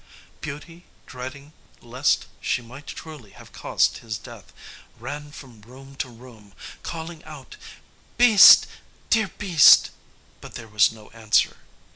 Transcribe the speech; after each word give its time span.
Beauty, 0.41 0.85
dreading 1.05 1.53
lest 1.79 2.25
she 2.39 2.63
might 2.63 2.87
truly 2.87 3.33
have 3.33 3.53
caused 3.53 3.99
his 3.99 4.17
death, 4.17 4.51
ran 4.99 5.31
from 5.31 5.61
room 5.61 5.93
to 5.97 6.09
room, 6.09 6.55
calling 6.81 7.23
out, 7.23 7.55
"Beast, 8.17 8.65
dear 9.11 9.27
beast!" 9.37 9.91
but 10.41 10.55
there 10.55 10.67
was 10.67 10.91
no 10.91 11.11
answer. 11.11 11.57